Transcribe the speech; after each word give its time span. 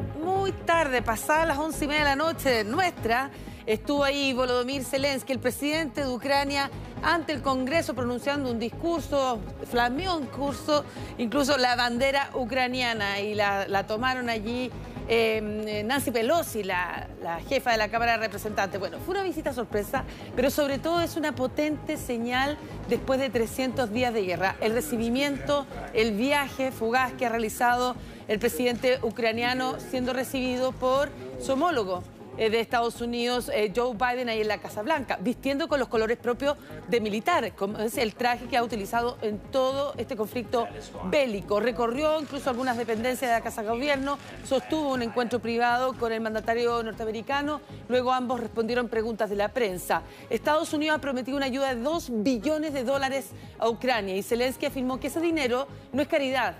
muy 0.00 0.52
tarde, 0.52 1.02
pasadas 1.02 1.46
las 1.46 1.58
once 1.58 1.84
y 1.84 1.88
media 1.88 2.00
de 2.00 2.08
la 2.10 2.16
noche 2.16 2.64
nuestra, 2.64 3.30
estuvo 3.66 4.04
ahí 4.04 4.32
Volodymyr 4.32 4.84
Zelensky, 4.84 5.32
el 5.32 5.38
presidente 5.38 6.02
de 6.02 6.08
Ucrania, 6.08 6.70
ante 7.02 7.32
el 7.32 7.42
Congreso 7.42 7.94
pronunciando 7.94 8.50
un 8.50 8.58
discurso, 8.58 9.40
flameó 9.70 10.16
un 10.16 10.26
curso, 10.26 10.84
incluso 11.18 11.56
la 11.58 11.76
bandera 11.76 12.30
ucraniana, 12.34 13.20
y 13.20 13.34
la, 13.34 13.66
la 13.68 13.86
tomaron 13.86 14.28
allí 14.28 14.70
eh, 15.08 15.82
Nancy 15.84 16.10
Pelosi, 16.10 16.62
la, 16.62 17.08
la, 17.22 17.40
jefa 17.40 17.72
de 17.72 17.78
la 17.78 17.88
Cámara 17.88 18.12
de 18.12 18.18
Representantes. 18.18 18.78
Bueno, 18.78 18.98
fue 18.98 19.14
una 19.14 19.22
visita 19.22 19.52
sorpresa, 19.52 20.04
pero 20.36 20.50
sobre 20.50 20.78
todo 20.78 21.00
es 21.00 21.16
una 21.16 21.34
potente 21.34 21.96
señal 21.96 22.56
después 22.88 23.20
de 23.20 23.30
300 23.30 23.92
días 23.92 24.14
de 24.14 24.24
guerra. 24.24 24.56
El 24.60 24.72
recibimiento, 24.72 25.66
el 25.92 26.12
viaje 26.12 26.70
fugaz 26.72 27.12
que 27.12 27.26
ha 27.26 27.28
realizado 27.28 27.96
el 28.28 28.38
presidente 28.38 28.98
ucraniano 29.02 29.78
siendo 29.78 30.12
recibido 30.12 30.72
por 30.72 31.10
su 31.40 31.52
homólogo, 31.52 32.02
de 32.36 32.60
Estados 32.60 33.00
Unidos, 33.00 33.50
eh, 33.52 33.72
Joe 33.74 33.94
Biden, 33.94 34.28
ahí 34.28 34.40
en 34.40 34.48
la 34.48 34.58
Casa 34.58 34.82
Blanca, 34.82 35.18
vistiendo 35.20 35.68
con 35.68 35.78
los 35.78 35.88
colores 35.88 36.16
propios 36.16 36.56
de 36.88 37.00
militar, 37.00 37.54
como 37.54 37.78
es 37.78 37.98
el 37.98 38.14
traje 38.14 38.46
que 38.46 38.56
ha 38.56 38.62
utilizado 38.62 39.18
en 39.20 39.38
todo 39.38 39.92
este 39.98 40.16
conflicto 40.16 40.66
bélico. 41.10 41.60
Recorrió 41.60 42.20
incluso 42.20 42.48
algunas 42.48 42.76
dependencias 42.76 43.30
de 43.30 43.36
la 43.36 43.42
Casa 43.42 43.62
de 43.62 43.68
Gobierno, 43.68 44.18
sostuvo 44.44 44.92
un 44.92 45.02
encuentro 45.02 45.40
privado 45.40 45.92
con 45.92 46.12
el 46.12 46.20
mandatario 46.20 46.82
norteamericano, 46.82 47.60
luego 47.88 48.12
ambos 48.12 48.40
respondieron 48.40 48.88
preguntas 48.88 49.28
de 49.28 49.36
la 49.36 49.48
prensa. 49.48 50.02
Estados 50.30 50.72
Unidos 50.72 50.96
ha 50.96 51.00
prometido 51.00 51.36
una 51.36 51.46
ayuda 51.46 51.74
de 51.74 51.82
2 51.82 52.22
billones 52.22 52.72
de 52.72 52.84
dólares 52.84 53.30
a 53.58 53.68
Ucrania 53.68 54.16
y 54.16 54.22
Zelensky 54.22 54.66
afirmó 54.66 54.98
que 54.98 55.08
ese 55.08 55.20
dinero 55.20 55.68
no 55.92 56.00
es 56.00 56.08
caridad, 56.08 56.56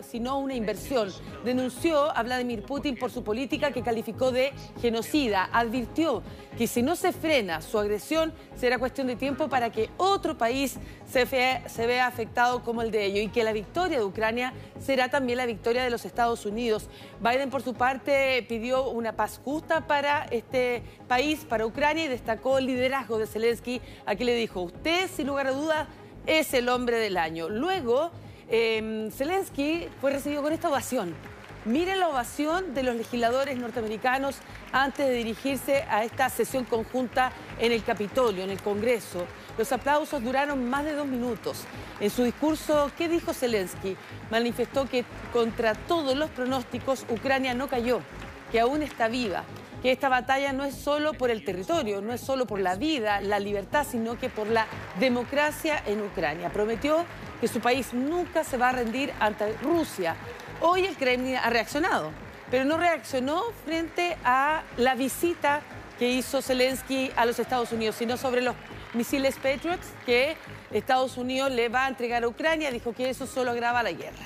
sino 0.00 0.38
una 0.38 0.54
inversión. 0.54 1.12
Denunció 1.44 2.14
a 2.16 2.22
Vladimir 2.22 2.62
Putin 2.62 2.96
por 2.98 3.10
su 3.10 3.24
política 3.24 3.70
que 3.70 3.82
calificó 3.82 4.30
de 4.30 4.52
genocidio 4.80 5.05
advirtió 5.52 6.22
que 6.56 6.66
si 6.66 6.82
no 6.82 6.96
se 6.96 7.12
frena 7.12 7.60
su 7.60 7.78
agresión, 7.78 8.32
será 8.56 8.78
cuestión 8.78 9.06
de 9.06 9.16
tiempo 9.16 9.48
para 9.48 9.70
que 9.70 9.90
otro 9.98 10.38
país 10.38 10.78
se, 11.06 11.24
vea 11.24 12.06
afectado 12.06 12.62
como 12.64 12.82
el 12.82 12.90
de 12.90 13.04
ellos 13.04 13.24
y 13.24 13.28
que 13.28 13.44
la 13.44 13.52
victoria 13.52 13.98
de 13.98 14.04
Ucrania 14.04 14.54
será 14.80 15.10
también 15.10 15.36
la 15.36 15.46
victoria 15.46 15.84
de 15.84 15.90
los 15.90 16.04
Estados 16.04 16.46
Unidos. 16.46 16.88
Biden, 17.20 17.50
por 17.50 17.62
su 17.62 17.74
parte, 17.74 18.44
pidió 18.48 18.88
una 18.88 19.12
paz 19.12 19.40
justa 19.44 19.86
para 19.86 20.24
este 20.30 20.82
país, 21.06 21.44
para 21.44 21.66
Ucrania, 21.66 22.04
y 22.04 22.08
destacó 22.08 22.58
el 22.58 22.66
liderazgo 22.66 23.18
de 23.18 23.26
Zelensky. 23.26 23.80
Aquí 24.06 24.24
le 24.24 24.34
dijo, 24.34 24.62
usted, 24.62 25.10
sin 25.14 25.26
lugar 25.26 25.48
a 25.48 25.52
dudas, 25.52 25.88
es 26.26 26.54
el 26.54 26.68
hombre 26.68 26.98
del 26.98 27.18
año. 27.18 27.48
Luego, 27.48 28.10
eh, 28.48 29.10
Zelensky 29.12 29.88
fue 30.00 30.12
recibido 30.12 30.42
con 30.42 30.52
esta 30.52 30.68
ovación. 30.68 31.14
Miren 31.66 31.98
la 31.98 32.08
ovación 32.08 32.74
de 32.74 32.84
los 32.84 32.94
legisladores 32.94 33.58
norteamericanos 33.58 34.36
antes 34.70 35.04
de 35.08 35.14
dirigirse 35.14 35.82
a 35.90 36.04
esta 36.04 36.28
sesión 36.28 36.64
conjunta 36.64 37.32
en 37.58 37.72
el 37.72 37.82
Capitolio, 37.82 38.44
en 38.44 38.50
el 38.50 38.62
Congreso. 38.62 39.26
Los 39.58 39.72
aplausos 39.72 40.22
duraron 40.22 40.70
más 40.70 40.84
de 40.84 40.92
dos 40.92 41.08
minutos. 41.08 41.64
En 41.98 42.08
su 42.10 42.22
discurso, 42.22 42.92
¿qué 42.96 43.08
dijo 43.08 43.34
Zelensky? 43.34 43.96
Manifestó 44.30 44.88
que 44.88 45.04
contra 45.32 45.74
todos 45.74 46.14
los 46.14 46.30
pronósticos 46.30 47.04
Ucrania 47.10 47.52
no 47.52 47.66
cayó, 47.66 47.98
que 48.52 48.60
aún 48.60 48.84
está 48.84 49.08
viva, 49.08 49.42
que 49.82 49.90
esta 49.90 50.08
batalla 50.08 50.52
no 50.52 50.64
es 50.64 50.76
solo 50.76 51.14
por 51.14 51.30
el 51.30 51.44
territorio, 51.44 52.00
no 52.00 52.12
es 52.12 52.20
solo 52.20 52.46
por 52.46 52.60
la 52.60 52.76
vida, 52.76 53.20
la 53.20 53.40
libertad, 53.40 53.84
sino 53.90 54.16
que 54.16 54.28
por 54.28 54.46
la 54.46 54.68
democracia 55.00 55.82
en 55.84 56.00
Ucrania. 56.00 56.48
Prometió 56.52 57.04
que 57.40 57.48
su 57.48 57.58
país 57.58 57.92
nunca 57.92 58.44
se 58.44 58.56
va 58.56 58.68
a 58.68 58.72
rendir 58.72 59.12
ante 59.18 59.52
Rusia 59.58 60.14
Hoy 60.68 60.84
el 60.84 60.96
Kremlin 60.96 61.36
ha 61.36 61.48
reaccionado, 61.48 62.10
pero 62.50 62.64
no 62.64 62.76
reaccionó 62.76 63.44
frente 63.64 64.16
a 64.24 64.64
la 64.76 64.96
visita 64.96 65.60
que 65.96 66.10
hizo 66.10 66.42
Zelensky 66.42 67.12
a 67.14 67.24
los 67.24 67.38
Estados 67.38 67.70
Unidos, 67.70 67.94
sino 67.94 68.16
sobre 68.16 68.42
los 68.42 68.56
misiles 68.92 69.36
Patriots 69.36 69.86
que 70.04 70.36
Estados 70.72 71.18
Unidos 71.18 71.52
le 71.52 71.68
va 71.68 71.84
a 71.84 71.88
entregar 71.88 72.24
a 72.24 72.26
Ucrania. 72.26 72.72
Dijo 72.72 72.92
que 72.94 73.10
eso 73.10 73.28
solo 73.28 73.52
agrava 73.52 73.84
la 73.84 73.92
guerra. 73.92 74.24